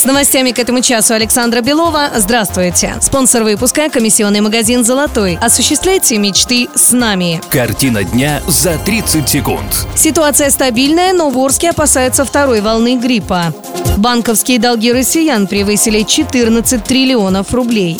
С 0.00 0.04
новостями 0.04 0.52
к 0.52 0.58
этому 0.58 0.80
часу 0.80 1.12
Александра 1.12 1.60
Белова. 1.60 2.08
Здравствуйте. 2.16 2.94
Спонсор 3.02 3.42
выпуска– 3.44 3.90
комиссионный 3.92 4.40
магазин 4.40 4.82
«Золотой». 4.82 5.38
Осуществляйте 5.42 6.16
мечты 6.16 6.70
с 6.74 6.92
нами. 6.92 7.42
Картина 7.50 8.02
дня 8.02 8.40
за 8.46 8.78
30 8.78 9.28
секунд. 9.28 9.86
Ситуация 9.94 10.48
стабильная, 10.48 11.12
но 11.12 11.28
в 11.28 11.38
Орске 11.38 11.68
опасаются 11.68 12.24
второй 12.24 12.62
волны 12.62 12.96
гриппа. 12.96 13.52
Банковские 13.98 14.58
долги 14.58 14.90
россиян 14.90 15.46
превысили 15.46 16.02
14 16.02 16.82
триллионов 16.82 17.52
рублей. 17.52 17.98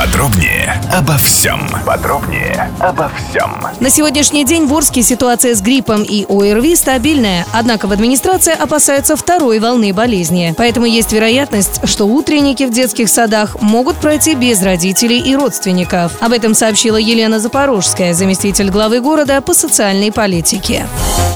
Подробнее 0.00 0.80
обо 0.94 1.18
всем. 1.18 1.60
Подробнее 1.84 2.70
обо 2.78 3.10
всем. 3.10 3.54
На 3.80 3.90
сегодняшний 3.90 4.46
день 4.46 4.64
в 4.66 4.72
Орске 4.72 5.02
ситуация 5.02 5.54
с 5.54 5.60
гриппом 5.60 6.04
и 6.04 6.24
ОРВИ 6.24 6.74
стабильная, 6.74 7.44
однако 7.52 7.86
в 7.86 7.92
администрации 7.92 8.54
опасаются 8.54 9.14
второй 9.14 9.58
волны 9.58 9.92
болезни. 9.92 10.54
Поэтому 10.56 10.86
есть 10.86 11.12
вероятность, 11.12 11.86
что 11.86 12.06
утренники 12.06 12.62
в 12.62 12.72
детских 12.72 13.10
садах 13.10 13.60
могут 13.60 13.96
пройти 13.96 14.34
без 14.34 14.62
родителей 14.62 15.18
и 15.20 15.36
родственников. 15.36 16.12
Об 16.22 16.32
этом 16.32 16.54
сообщила 16.54 16.96
Елена 16.96 17.38
Запорожская, 17.38 18.14
заместитель 18.14 18.70
главы 18.70 19.02
города 19.02 19.38
по 19.42 19.52
социальной 19.52 20.10
политике. 20.10 20.86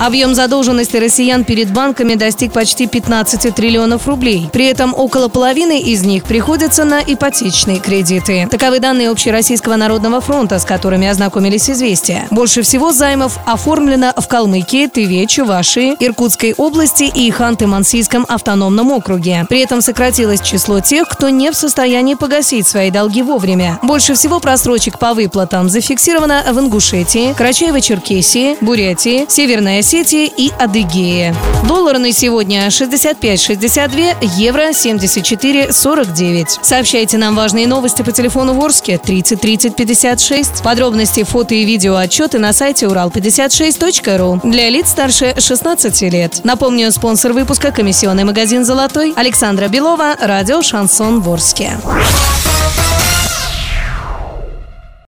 Объем 0.00 0.34
задолженности 0.34 0.96
россиян 0.96 1.44
перед 1.44 1.72
банками 1.72 2.14
достиг 2.14 2.52
почти 2.52 2.86
15 2.86 3.54
триллионов 3.54 4.06
рублей. 4.06 4.50
При 4.52 4.66
этом 4.66 4.92
около 4.94 5.28
половины 5.28 5.80
из 5.80 6.02
них 6.02 6.24
приходится 6.24 6.84
на 6.84 7.00
ипотечные 7.00 7.78
кредиты. 7.78 8.46
Таковы 8.50 8.80
данные 8.80 9.10
Общероссийского 9.10 9.76
народного 9.76 10.20
фронта, 10.20 10.58
с 10.58 10.64
которыми 10.64 11.06
ознакомились 11.06 11.70
«Известия». 11.70 12.26
Больше 12.30 12.62
всего 12.62 12.92
займов 12.92 13.38
оформлено 13.46 14.12
в 14.16 14.28
Калмыкии, 14.28 14.88
Тыве, 14.88 15.26
Чувашии, 15.26 15.96
Иркутской 15.98 16.54
области 16.54 17.04
и 17.04 17.30
Ханты-Мансийском 17.30 18.24
автономном 18.28 18.90
округе. 18.92 19.46
При 19.48 19.60
этом 19.60 19.80
сократилось 19.80 20.40
число 20.42 20.80
тех, 20.80 21.08
кто 21.08 21.30
не 21.30 21.50
в 21.50 21.54
состоянии 21.54 22.14
погасить 22.14 22.66
свои 22.66 22.90
долги 22.90 23.22
вовремя. 23.22 23.78
Больше 23.82 24.14
всего 24.14 24.40
просрочек 24.40 24.98
по 24.98 25.14
выплатам 25.14 25.68
зафиксировано 25.68 26.42
в 26.52 26.58
Ингушетии, 26.58 27.34
Карачаево-Черкесии, 27.38 28.58
Бурятии, 28.60 29.24
Северной 29.28 29.73
Осетии 29.78 30.26
и 30.26 30.52
Адыгее. 30.58 31.34
Доллар 31.68 31.98
на 31.98 32.12
сегодня 32.12 32.66
65,62, 32.66 34.16
евро 34.36 34.70
74,49. 34.70 36.58
Сообщайте 36.62 37.18
нам 37.18 37.34
важные 37.34 37.66
новости 37.66 38.02
по 38.02 38.12
телефону 38.12 38.54
Ворске 38.54 38.98
30 38.98 39.40
30 39.40 39.76
56. 39.76 40.62
Подробности, 40.62 41.24
фото 41.24 41.54
и 41.54 41.64
видео 41.64 41.96
отчеты 41.96 42.38
на 42.38 42.52
сайте 42.52 42.86
урал56.ру 42.86 44.40
для 44.44 44.68
лиц 44.70 44.90
старше 44.90 45.34
16 45.38 46.02
лет. 46.02 46.40
Напомню, 46.44 46.92
спонсор 46.92 47.32
выпуска– 47.32 47.70
комиссионный 47.72 48.24
магазин 48.24 48.64
«Золотой» 48.64 49.12
Александра 49.16 49.68
Белова, 49.68 50.16
радио 50.20 50.62
«Шансон 50.62 51.20
Ворске». 51.20 51.78